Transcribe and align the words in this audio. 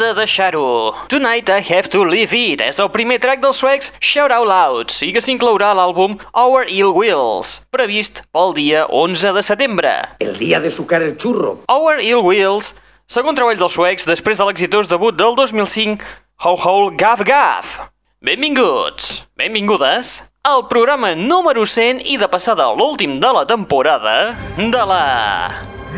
de 0.00 0.14
deixar-ho. 0.16 0.94
Tonight 1.12 1.50
I 1.52 1.60
have 1.60 1.90
to 1.92 2.04
leave 2.08 2.32
it 2.36 2.62
és 2.64 2.80
el 2.80 2.88
primer 2.94 3.18
track 3.20 3.42
dels 3.44 3.60
suecs 3.60 3.92
Shout 4.00 4.32
Out 4.32 4.48
Louds 4.48 5.02
i 5.04 5.10
que 5.12 5.20
s'inclourà 5.20 5.74
a 5.74 5.76
l'àlbum 5.76 6.16
Our 6.32 6.64
Ill 6.72 6.94
Wills, 6.96 7.58
previst 7.74 8.22
pel 8.32 8.54
dia 8.56 8.86
11 8.88 9.34
de 9.36 9.44
setembre. 9.44 9.92
El 10.24 10.38
día 10.40 10.60
de 10.64 10.72
sucar 10.72 11.02
el 11.04 11.16
churro. 11.20 11.58
Our 11.68 12.00
Ill 12.00 12.24
Wills, 12.24 12.72
segon 13.10 13.36
treball 13.36 13.60
dels 13.60 13.76
suecs 13.76 14.08
després 14.08 14.40
de 14.40 14.48
l'exitós 14.48 14.88
debut 14.88 15.16
del 15.16 15.36
2005 15.36 16.00
How 16.40 16.56
How 16.56 16.90
Gav 16.96 17.24
Gav. 17.28 17.76
Benvinguts, 18.24 19.26
benvingudes 19.36 20.16
al 20.44 20.66
programa 20.72 21.14
número 21.14 21.66
100 21.68 22.00
i 22.08 22.16
de 22.20 22.28
passada 22.32 22.70
l'últim 22.72 23.20
de 23.20 23.32
la 23.36 23.44
temporada 23.48 24.32
de 24.56 24.86
la... 24.92 25.04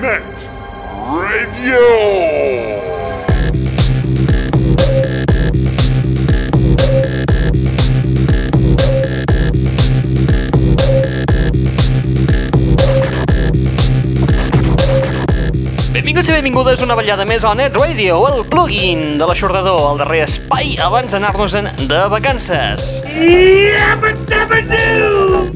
Net 0.03 0.27
Radio. 1.13 3.02
Benvinguts 16.13 16.29
i 16.29 16.35
benvingudes 16.37 16.83
una 16.85 16.93
vetllada 16.93 17.25
més 17.25 17.41
al 17.49 17.57
Net 17.57 17.73
Radio, 17.73 18.29
el 18.29 18.45
plugin 18.45 19.17
de 19.17 19.25
l'aixordador, 19.25 19.95
el 19.95 19.97
darrer 20.03 20.27
espai 20.27 20.75
abans 20.85 21.09
d'anar-nos-en 21.15 21.71
de 21.89 22.01
vacances. 22.13 23.01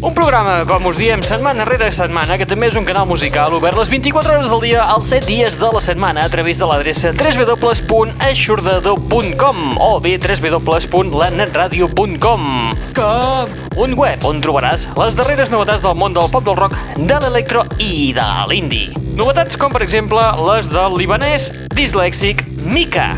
Un 0.00 0.16
programa, 0.16 0.64
com 0.64 0.88
us 0.88 0.96
diem, 0.96 1.20
setmana 1.28 1.68
rere 1.68 1.92
setmana, 1.92 2.40
que 2.40 2.48
també 2.48 2.72
és 2.72 2.78
un 2.80 2.88
canal 2.88 3.04
musical 3.04 3.52
obert 3.60 3.76
les 3.76 3.92
24 3.92 4.32
hores 4.38 4.48
del 4.54 4.64
dia, 4.64 4.88
els 4.96 5.12
7 5.12 5.28
dies 5.28 5.60
de 5.60 5.68
la 5.76 5.84
setmana, 5.90 6.24
a 6.24 6.32
través 6.32 6.56
de 6.56 6.64
l'adreça 6.72 7.12
www.aixordador.com 7.12 9.76
o 9.76 10.00
bé 10.00 10.16
www.lanetradio.com 10.16 12.72
Com? 12.96 13.65
Un 13.76 13.92
web 13.92 14.22
on 14.24 14.38
trobaràs 14.40 14.86
les 14.96 15.16
darreres 15.18 15.50
novetats 15.52 15.82
del 15.84 15.96
món 16.00 16.14
del 16.16 16.30
pop 16.32 16.44
del 16.46 16.56
rock, 16.56 16.72
de 16.96 17.16
l'electro 17.20 17.60
i 17.76 18.08
de 18.16 18.24
l'indie. 18.48 18.94
Novetats 19.18 19.58
com, 19.60 19.68
per 19.72 19.82
exemple, 19.84 20.22
les 20.48 20.70
del 20.72 20.96
libanès 20.96 21.50
dislèxic 21.76 22.40
Mika. 22.64 23.10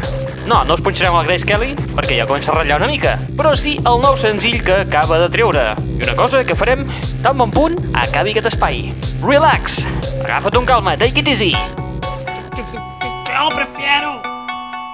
No, 0.51 0.65
no 0.67 0.75
us 0.75 0.83
punxarem 0.83 1.15
el 1.15 1.29
Grace 1.29 1.47
Kelly, 1.47 1.77
perquè 1.95 2.19
ja 2.19 2.27
comença 2.27 2.51
a 2.51 2.57
ratllar 2.57 2.81
una 2.81 2.89
mica, 2.91 3.15
però 3.39 3.53
sí 3.55 3.77
el 3.87 4.03
nou 4.03 4.17
senzill 4.19 4.65
que 4.67 4.81
acaba 4.83 5.21
de 5.23 5.29
treure. 5.31 5.69
I 5.95 6.09
una 6.09 6.17
cosa 6.19 6.43
que 6.43 6.59
farem 6.59 6.83
tan 7.23 7.39
bon 7.39 7.55
punt 7.55 7.79
acabi 7.95 8.35
aquest 8.35 8.51
espai. 8.51 8.89
Relax, 9.23 9.85
agafa't 10.25 10.59
un 10.59 10.67
calma, 10.67 10.97
take 10.99 11.23
it 11.23 11.31
easy. 11.31 11.53
no, 11.55 13.49
prefiero 13.55 14.19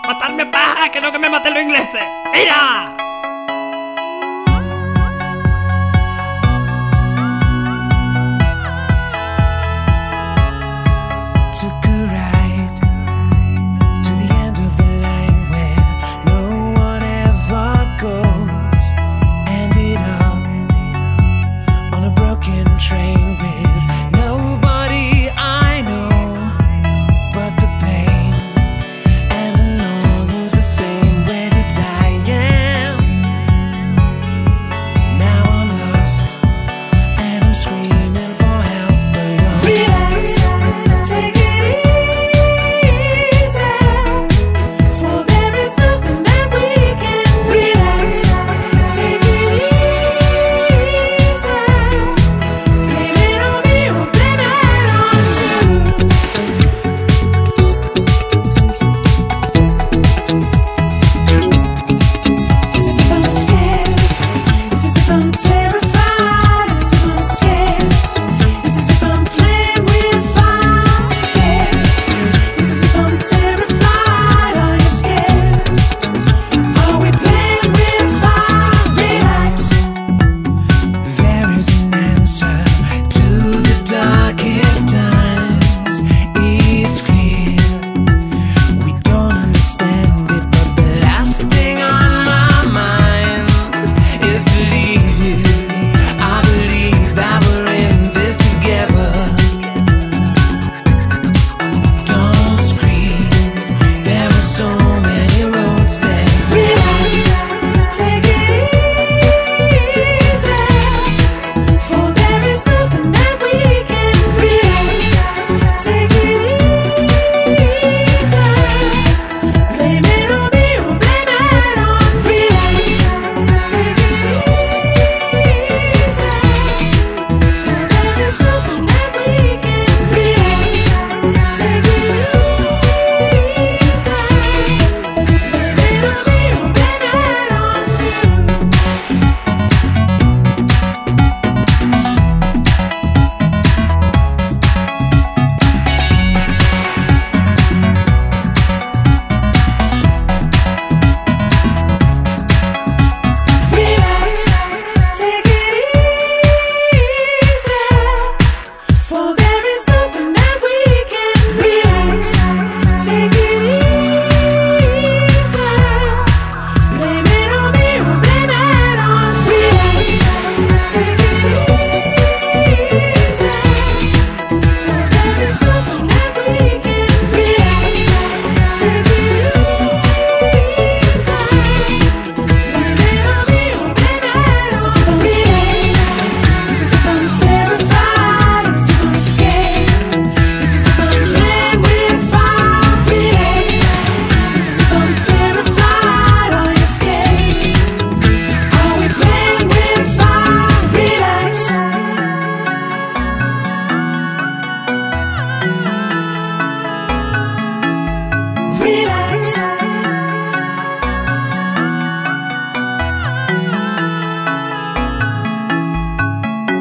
matarme 0.07 0.45
paja 0.45 0.91
que 0.93 1.01
no 1.01 1.11
que 1.11 1.19
me 1.19 1.31
maten 1.31 1.55
los 1.55 1.63
ingleses. 1.63 2.05
¡Mira! 2.35 3.04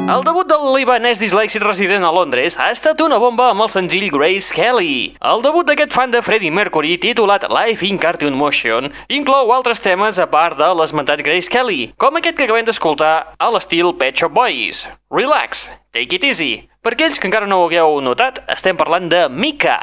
El 0.04 0.20
debut 0.20 0.44
del 0.44 0.66
libanès 0.74 1.16
dislèxic 1.16 1.62
resident 1.64 2.04
a 2.04 2.10
Londres 2.12 2.58
ha 2.60 2.66
estat 2.74 3.00
una 3.00 3.16
bomba 3.22 3.46
amb 3.48 3.64
el 3.64 3.70
senzill 3.72 4.10
Grace 4.12 4.52
Kelly. 4.52 5.14
El 5.32 5.40
debut 5.46 5.64
d'aquest 5.64 5.96
fan 5.96 6.12
de 6.12 6.20
Freddie 6.20 6.52
Mercury, 6.52 6.98
titulat 7.00 7.46
Life 7.48 7.86
in 7.88 7.96
Cartoon 7.96 8.36
Motion, 8.36 8.90
inclou 9.08 9.54
altres 9.56 9.80
temes 9.80 10.20
a 10.20 10.28
part 10.28 10.60
de 10.60 10.68
l'esmentat 10.76 11.24
Grace 11.24 11.48
Kelly, 11.48 11.94
com 11.96 12.20
aquest 12.20 12.36
que 12.36 12.44
acabem 12.44 12.68
d'escoltar 12.68 13.14
a 13.32 13.50
l'estil 13.56 13.94
Pet 13.96 14.20
Shop 14.20 14.36
Boys. 14.36 14.84
Relax, 15.08 15.70
take 15.96 16.20
it 16.20 16.28
easy. 16.28 16.68
Per 16.84 16.92
aquells 16.92 17.16
que 17.16 17.30
encara 17.30 17.48
no 17.48 17.62
ho 17.62 17.70
hagueu 17.70 17.96
notat, 18.04 18.44
estem 18.52 18.76
parlant 18.76 19.08
de 19.08 19.24
Mika. 19.32 19.80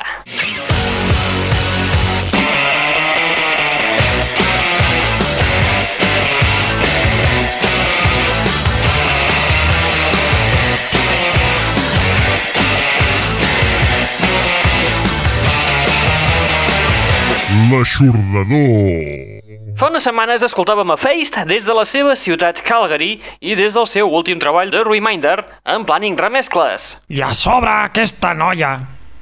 L'aixordador. 17.72 19.40
Fa 19.80 19.88
unes 19.88 20.04
setmanes 20.04 20.44
escoltàvem 20.44 20.92
a 20.92 20.98
Feist 21.00 21.38
des 21.48 21.64
de 21.64 21.76
la 21.78 21.86
seva 21.88 22.18
ciutat 22.20 22.60
Calgary 22.68 23.14
i 23.40 23.56
des 23.56 23.78
del 23.78 23.88
seu 23.88 24.12
últim 24.12 24.42
treball 24.44 24.74
de 24.74 24.84
Reminder 24.84 25.38
en 25.64 25.86
Planning 25.88 26.20
Remescles. 26.20 26.98
I 27.08 27.24
a 27.24 27.32
sobre 27.38 27.72
aquesta 27.88 28.34
noia 28.36 28.76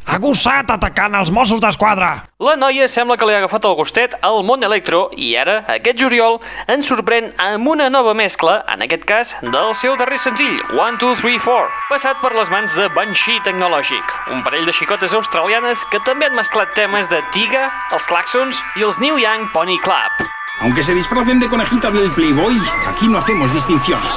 ha 0.09 0.17
gossat 0.17 0.71
atacant 0.73 1.13
els 1.19 1.29
Mossos 1.29 1.61
d'Esquadra. 1.61 2.09
La 2.41 2.55
noia 2.57 2.87
sembla 2.89 3.17
que 3.19 3.27
li 3.27 3.35
ha 3.35 3.41
agafat 3.43 3.67
el 3.69 3.75
gustet 3.77 4.15
al 4.25 4.41
món 4.47 4.65
electro 4.65 5.03
i 5.13 5.35
ara, 5.37 5.59
aquest 5.69 6.01
juliol, 6.01 6.39
ens 6.71 6.89
sorprèn 6.89 7.29
amb 7.43 7.69
una 7.69 7.91
nova 7.93 8.15
mescla, 8.17 8.63
en 8.73 8.81
aquest 8.85 9.05
cas, 9.05 9.35
del 9.43 9.75
seu 9.77 9.97
darrer 10.01 10.17
senzill, 10.17 10.57
1, 10.73 10.97
2, 11.03 11.21
3, 11.21 11.37
4, 11.45 11.69
passat 11.91 12.17
per 12.23 12.33
les 12.33 12.49
mans 12.49 12.73
de 12.79 12.89
Banshee 12.97 13.43
Tecnològic, 13.45 14.17
un 14.33 14.41
parell 14.47 14.65
de 14.65 14.73
xicotes 14.73 15.13
australianes 15.13 15.85
que 15.93 16.01
també 16.09 16.29
han 16.29 16.37
mesclat 16.39 16.73
temes 16.79 17.11
de 17.13 17.21
Tiga, 17.35 17.67
els 17.93 18.09
Claxons 18.09 18.63
i 18.81 18.89
els 18.89 18.97
New 19.03 19.21
Young 19.21 19.51
Pony 19.53 19.77
Club. 19.85 20.25
Aunque 20.61 20.83
se 20.83 20.97
disfracen 20.97 21.39
de 21.39 21.47
conejita 21.47 21.91
del 21.91 22.09
Playboy, 22.09 22.57
aquí 22.89 23.07
no 23.07 23.19
hacemos 23.19 23.53
distinciones. 23.53 24.13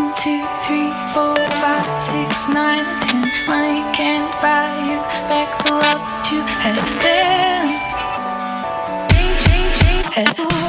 One, 0.00 0.14
two, 0.14 0.40
three, 0.64 0.90
four, 1.12 1.36
five, 1.60 1.84
six, 2.02 2.48
nine, 2.48 2.84
ten. 3.06 3.20
Money 3.46 3.82
can't 3.94 4.32
buy 4.40 4.64
you 4.88 4.96
back 5.28 5.62
the 5.66 5.72
love 5.72 6.00
that 6.00 6.32
you 6.32 6.40
had 6.40 6.76
then. 7.02 7.66
Change, 9.10 10.24
change, 10.24 10.38
change. 10.48 10.59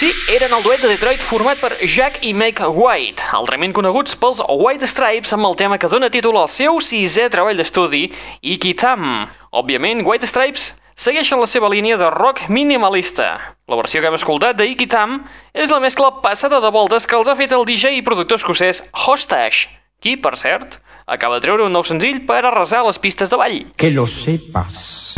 Sí, 0.00 0.08
eren 0.32 0.54
el 0.56 0.62
duet 0.64 0.80
de 0.80 0.88
Detroit 0.88 1.20
format 1.20 1.58
per 1.60 1.74
Jack 1.84 2.22
i 2.24 2.30
Meg 2.32 2.56
White, 2.72 3.26
altrament 3.36 3.74
coneguts 3.76 4.14
pels 4.16 4.38
White 4.48 4.86
Stripes 4.88 5.34
amb 5.36 5.44
el 5.44 5.58
tema 5.60 5.76
que 5.76 5.90
dona 5.92 6.08
títol 6.08 6.38
al 6.40 6.48
seu 6.48 6.78
sisè 6.80 7.26
treball 7.28 7.60
d'estudi, 7.60 8.06
Iki 8.40 8.72
Tam. 8.80 9.04
Òbviament, 9.52 10.00
White 10.08 10.24
Stripes 10.30 10.70
segueixen 10.96 11.36
la 11.36 11.50
seva 11.52 11.68
línia 11.68 11.98
de 12.00 12.08
rock 12.14 12.46
minimalista. 12.48 13.58
La 13.68 13.76
versió 13.76 14.00
que 14.00 14.08
hem 14.08 14.16
escoltat 14.16 14.56
de 14.56 14.70
Iki 14.72 14.88
és 15.52 15.68
la 15.68 15.82
mescla 15.84 16.08
passada 16.24 16.62
de 16.64 16.72
voltes 16.72 17.04
que 17.04 17.20
els 17.20 17.28
ha 17.28 17.36
fet 17.36 17.52
el 17.52 17.68
DJ 17.68 17.98
i 17.98 18.02
productor 18.02 18.40
escocès 18.40 18.80
Hostage, 19.04 19.68
qui, 20.00 20.16
per 20.16 20.38
cert, 20.40 20.80
acaba 21.04 21.36
de 21.36 21.44
treure 21.44 21.68
un 21.68 21.76
nou 21.76 21.84
senzill 21.84 22.24
per 22.24 22.40
arrasar 22.40 22.86
les 22.86 22.96
pistes 22.96 23.28
de 23.28 23.36
ball. 23.36 23.66
Que 23.76 23.92
lo 23.92 24.06
sepas. 24.08 25.09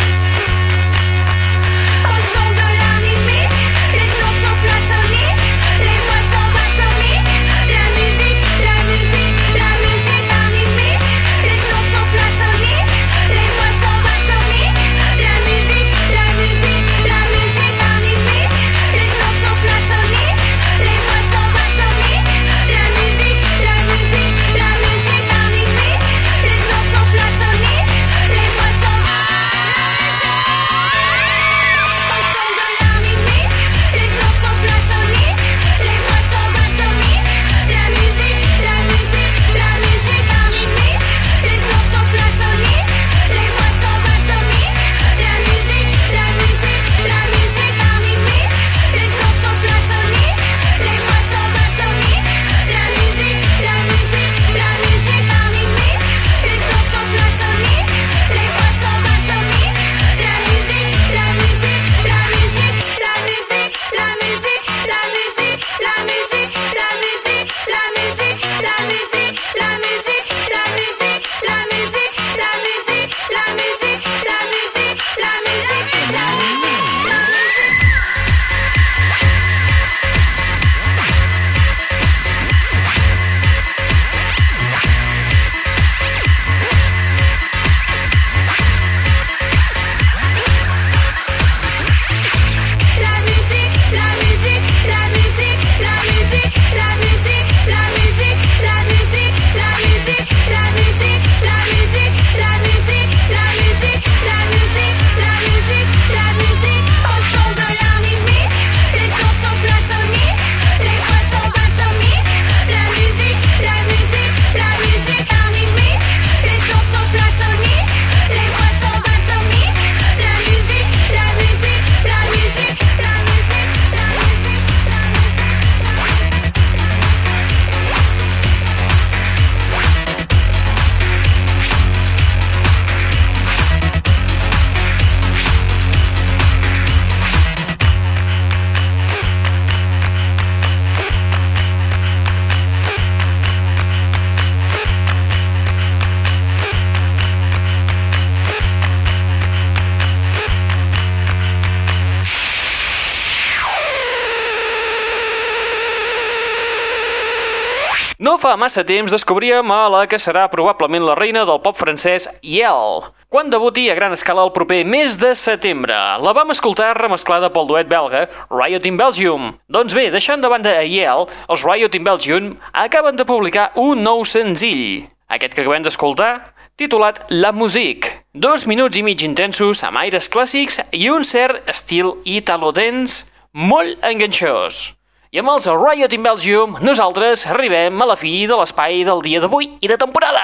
Fa 158.43 158.57
massa 158.59 158.83
temps 158.83 159.13
descobríem 159.15 159.71
a 159.71 159.85
la 159.87 160.01
que 160.11 160.19
serà 160.19 160.49
probablement 160.51 161.05
la 161.07 161.15
reina 161.15 161.45
del 161.47 161.61
pop 161.63 161.77
francès, 161.79 162.25
Yel. 162.43 163.05
Quan 163.31 163.53
debuti 163.53 163.85
a 163.87 163.95
gran 163.95 164.17
escala 164.17 164.43
el 164.43 164.51
proper 164.51 164.81
mes 164.83 165.15
de 165.21 165.31
setembre. 165.39 165.95
La 165.95 166.33
vam 166.35 166.51
escoltar 166.51 166.97
remesclada 166.99 167.53
pel 167.55 167.69
duet 167.69 167.87
belga 167.87 168.25
Riot 168.51 168.89
in 168.89 168.97
Belgium. 168.99 169.53
Doncs 169.71 169.95
bé, 169.95 170.09
deixant 170.11 170.43
de 170.43 170.51
banda 170.51 170.73
a 170.75 170.83
Yel, 170.83 171.29
els 171.47 171.63
Riot 171.63 171.95
in 171.95 172.09
Belgium 172.09 172.49
acaben 172.73 173.21
de 173.21 173.29
publicar 173.29 173.69
un 173.79 174.03
nou 174.03 174.25
senzill. 174.27 175.05
Aquest 175.31 175.55
que 175.55 175.63
acabem 175.63 175.87
d'escoltar, 175.87 176.33
titulat 176.75 177.23
La 177.31 177.53
Musique. 177.55 178.11
Dos 178.35 178.67
minuts 178.67 178.99
i 178.99 179.05
mig 179.07 179.23
intensos 179.23 179.85
amb 179.87 180.03
aires 180.03 180.27
clàssics 180.27 180.81
i 180.91 181.07
un 181.15 181.23
cert 181.23 181.63
estil 181.71 182.17
italo-dance 182.27 183.31
molt 183.55 184.03
enganxós. 184.03 184.89
I 185.33 185.41
amb 185.41 185.49
els 185.49 185.65
Riot 185.65 186.13
in 186.13 186.27
Belgium, 186.27 186.75
nosaltres 186.85 187.47
arribem 187.49 188.03
a 188.05 188.09
la 188.11 188.19
fi 188.21 188.33
de 188.45 188.59
l'espai 188.59 188.99
del 189.09 189.23
dia 189.25 189.41
d'avui 189.41 189.71
i 189.81 189.89
de 189.89 189.97
temporada. 189.97 190.43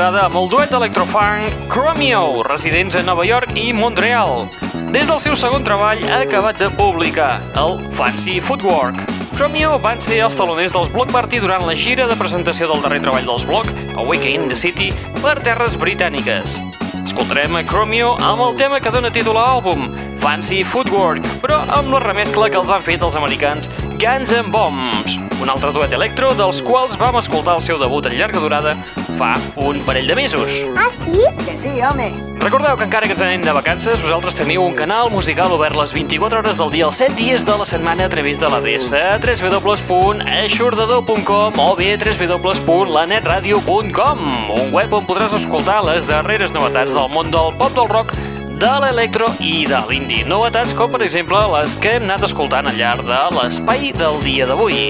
Temporada 0.00 0.30
amb 0.30 0.36
el 0.40 0.46
duet 0.48 0.70
d'electrofunk 0.72 1.66
Chromeo, 1.68 2.40
residents 2.46 2.96
a 2.96 3.02
Nova 3.04 3.20
York 3.28 3.50
i 3.60 3.74
Montreal. 3.76 4.46
Des 4.94 5.10
del 5.10 5.18
seu 5.20 5.34
segon 5.36 5.60
treball 5.60 6.00
ha 6.08 6.22
acabat 6.24 6.56
de 6.56 6.70
publicar, 6.78 7.34
el 7.60 7.76
Fancy 7.92 8.38
Footwork. 8.40 8.96
Chromeo 9.34 9.74
van 9.84 10.00
ser 10.00 10.22
els 10.24 10.38
taloners 10.40 10.72
dels 10.72 10.88
Block 10.94 11.12
Party 11.12 11.42
durant 11.44 11.66
la 11.68 11.76
gira 11.76 12.06
de 12.08 12.16
presentació 12.16 12.70
del 12.70 12.80
darrer 12.80 13.02
treball 13.04 13.28
dels 13.28 13.44
Block, 13.44 13.68
Awakening 14.00 14.48
the 14.48 14.56
City, 14.56 14.88
per 15.20 15.36
terres 15.44 15.76
britàniques. 15.76 16.56
Escoltarem 17.02 17.60
a 17.60 17.64
Chromeo 17.68 18.14
amb 18.24 18.40
el 18.46 18.56
tema 18.56 18.80
que 18.80 18.94
dona 18.94 19.12
títol 19.12 19.36
a 19.36 19.50
l'àlbum, 19.50 19.90
Fancy 20.24 20.62
Footwork, 20.64 21.28
però 21.44 21.60
amb 21.76 21.92
la 21.92 22.00
remescla 22.06 22.48
que 22.48 22.56
els 22.62 22.72
han 22.72 22.88
fet 22.88 23.04
els 23.04 23.20
americans 23.20 23.68
Guns 24.00 24.32
N' 24.32 24.48
Bombs, 24.48 25.20
un 25.44 25.52
altre 25.52 25.74
duet 25.76 25.92
electro 25.92 26.32
dels 26.40 26.64
quals 26.64 26.96
vam 26.96 27.20
escoltar 27.20 27.60
el 27.60 27.66
seu 27.68 27.76
debut 27.76 28.08
en 28.08 28.16
llarga 28.16 28.40
durada 28.40 28.78
fa 29.20 29.36
un 29.60 29.84
parell 29.84 30.08
de 30.08 30.16
mesos. 30.16 30.64
¿Ah, 30.76 30.88
sí? 31.04 31.20
Que 31.44 31.56
sí, 31.60 31.82
home. 31.82 32.14
Recordeu 32.40 32.76
que 32.78 32.84
encara 32.88 33.06
que 33.06 33.12
ens 33.12 33.20
anem 33.20 33.42
de 33.44 33.52
vacances, 33.52 34.00
vosaltres 34.00 34.34
teniu 34.38 34.62
un 34.64 34.74
canal 34.78 35.10
musical 35.12 35.52
obert 35.52 35.76
les 35.76 35.92
24 35.92 36.38
hores 36.40 36.56
del 36.56 36.70
dia, 36.72 36.88
els 36.88 36.96
7 37.02 37.12
dies 37.18 37.44
de 37.44 37.52
la 37.60 37.66
setmana 37.68 38.08
a 38.08 38.12
través 38.12 38.40
de 38.40 38.48
l'adreça 38.48 39.20
www.aixordador.com 39.20 41.52
o 41.60 41.76
bé 41.76 42.00
www.lanetradio.com 42.00 44.18
un 44.56 44.72
web 44.72 44.88
on 44.96 45.04
podràs 45.04 45.36
escoltar 45.36 45.84
les 45.84 46.08
darreres 46.08 46.56
novetats 46.56 46.96
del 46.96 47.12
món 47.12 47.28
del 47.34 47.52
pop 47.60 47.76
del 47.76 47.92
rock 47.92 48.16
de 48.60 48.70
l'electro 48.82 49.30
i 49.40 49.64
de 49.68 49.78
l'indie. 49.88 50.24
Novetats 50.28 50.74
com, 50.76 50.90
per 50.92 51.00
exemple, 51.04 51.40
les 51.56 51.74
que 51.80 51.96
hem 51.96 52.04
anat 52.08 52.26
escoltant 52.28 52.68
al 52.68 52.76
llarg 52.76 53.06
de 53.08 53.20
l'espai 53.36 53.90
del 53.96 54.20
dia 54.24 54.48
d'avui. 54.48 54.82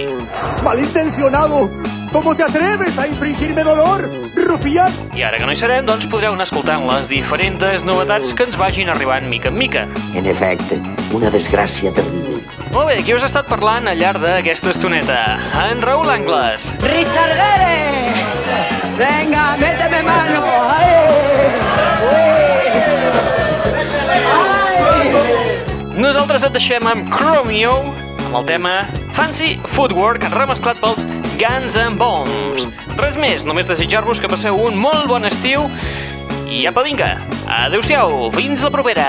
Malintencionado. 0.66 1.68
¿Cómo 2.12 2.34
te 2.34 2.42
atreves 2.42 2.98
a 2.98 3.06
infringirme 3.06 3.62
dolor, 3.62 4.10
rufián? 4.34 4.92
I 5.14 5.22
ara 5.22 5.38
que 5.38 5.46
no 5.46 5.52
hi 5.54 5.58
serem, 5.58 5.86
doncs 5.86 6.08
podreu 6.10 6.34
anar 6.34 6.48
escoltant 6.48 6.82
les 6.88 7.06
diferents 7.08 7.84
novetats 7.86 8.32
que 8.34 8.42
ens 8.48 8.58
vagin 8.58 8.90
arribant 8.90 9.28
mica 9.30 9.48
en 9.52 9.58
mica. 9.58 9.84
En 10.18 10.26
efecte, 10.26 10.80
una 11.14 11.30
desgràcia 11.30 11.94
terrible. 11.94 12.42
Molt 12.74 12.90
bé, 12.90 12.96
qui 13.06 13.14
us 13.14 13.22
ha 13.22 13.30
estat 13.30 13.46
parlant 13.46 13.86
al 13.86 14.02
llarg 14.02 14.18
d'aquesta 14.24 14.74
estoneta? 14.74 15.20
En 15.68 15.82
Raül 15.86 16.10
Angles. 16.10 16.72
¡Richard 16.82 17.36
Gere! 17.38 18.10
¡Venga, 18.98 19.56
méteme 19.62 20.02
mano! 20.02 20.42
Nosaltres 26.00 26.42
et 26.48 26.54
deixem 26.58 26.86
amb 26.90 27.10
Chromeo, 27.14 27.94
amb 28.26 28.36
el 28.40 28.46
tema 28.48 28.74
Fancy 29.14 29.58
Footwork, 29.68 30.24
remesclat 30.32 30.80
pels 30.82 31.04
Guns 31.40 31.74
and 31.74 31.96
Bombs. 31.96 32.66
Res 33.00 33.14
més, 33.16 33.46
només 33.48 33.64
desitjar-vos 33.64 34.18
que 34.20 34.28
passeu 34.28 34.58
un 34.60 34.74
molt 34.76 35.06
bon 35.08 35.24
estiu 35.24 35.62
i 36.52 36.66
apa, 36.68 36.82
vinga, 36.84 37.14
adeu-siau, 37.48 38.26
fins 38.34 38.60
la 38.60 38.68
propera! 38.68 39.06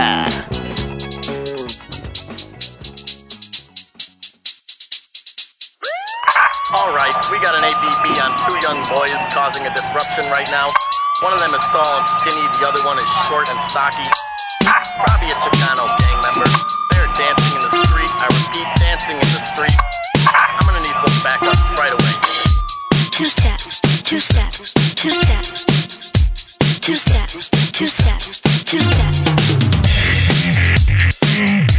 All 6.72 6.96
right, 6.96 7.12
we 7.28 7.36
got 7.44 7.60
an 7.60 7.68
ABB 7.68 8.16
on 8.24 8.40
two 8.48 8.56
young 8.64 8.80
boys 8.88 9.12
causing 9.36 9.68
a 9.68 9.74
disruption 9.76 10.24
right 10.32 10.48
now. 10.56 10.72
One 11.28 11.36
of 11.36 11.44
them 11.44 11.52
is 11.52 11.68
tall 11.76 11.84
and 11.84 12.08
skinny, 12.24 12.48
the 12.48 12.64
other 12.64 12.80
one 12.88 12.96
is 12.96 13.10
short 13.28 13.52
and 13.52 13.60
stocky. 13.68 14.08
Probably 14.64 15.28
a 15.28 15.36
Chicano 15.36 15.84
gang 16.00 16.20
member. 16.24 16.48
They're 16.96 17.12
dancing 17.12 17.60
in 17.60 17.62
the 17.68 17.76
street. 17.92 18.12
I 18.24 18.32
repeat, 18.32 18.68
dancing 18.80 19.20
in 19.20 19.30
the 19.36 19.44
street. 19.52 19.76
I'm 20.32 20.64
gonna 20.64 20.80
need 20.80 20.96
some 20.96 21.24
backup 21.28 21.60
right 21.76 21.92
away. 21.92 22.11
Two 23.22 23.28
step, 23.28 23.60
two 24.04 24.20
step, 24.20 24.52
two 24.96 25.12
step, 25.12 25.44
two 26.82 26.96
step, 26.96 27.30
two 27.72 27.86
step, 27.86 28.20
two 28.66 28.80
step. 31.60 31.71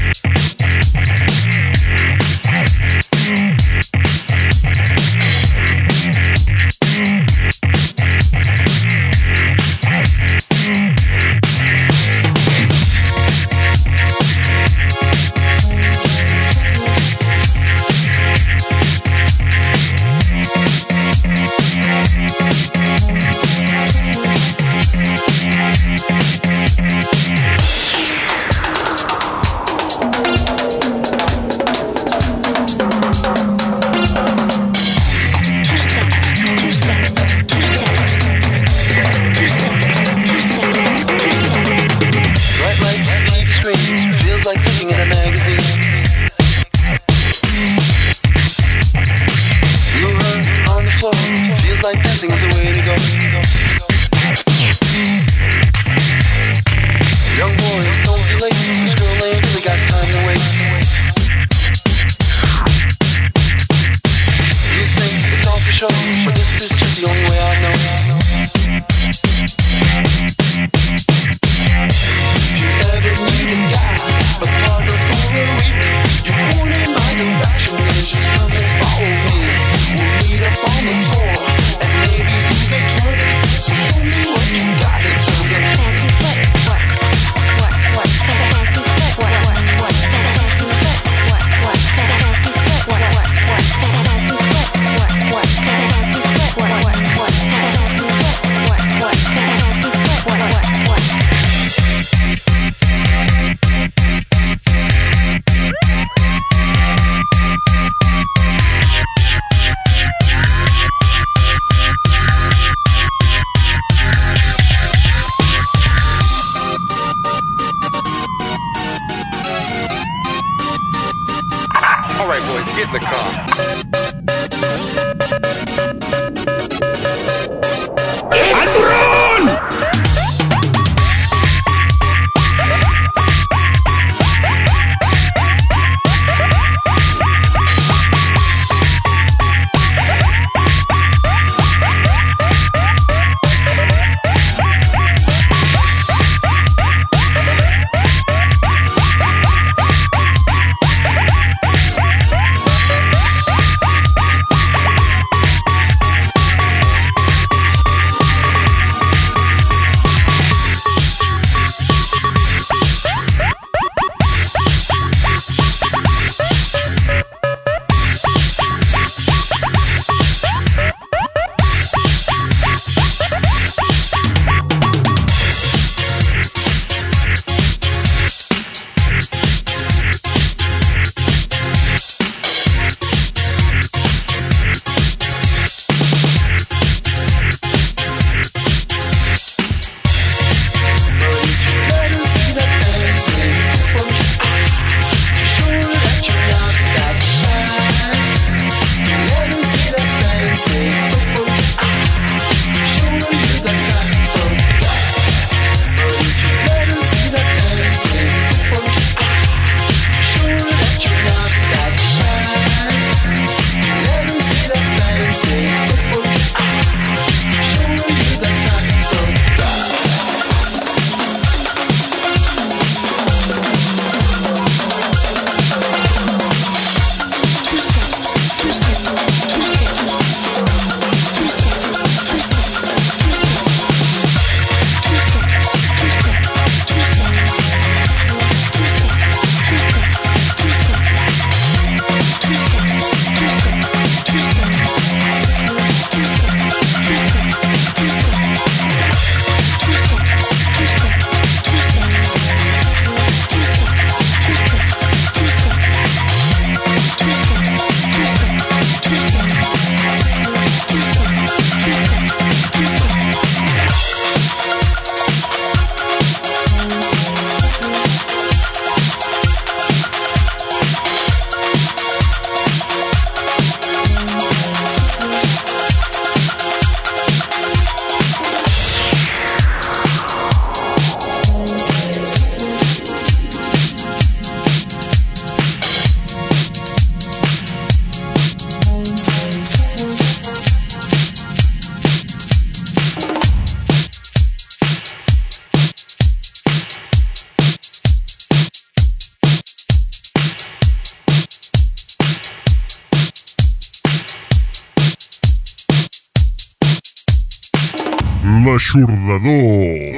L'aixordador. 309.23 310.12